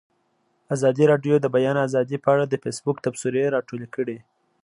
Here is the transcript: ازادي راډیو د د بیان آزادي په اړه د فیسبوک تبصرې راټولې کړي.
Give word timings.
ازادي 0.75 1.03
راډیو 1.11 1.35
د 1.39 1.41
د 1.43 1.47
بیان 1.55 1.77
آزادي 1.87 2.17
په 2.23 2.29
اړه 2.33 2.43
د 2.47 2.53
فیسبوک 2.63 2.97
تبصرې 3.05 3.51
راټولې 3.55 3.87
کړي. 3.95 4.17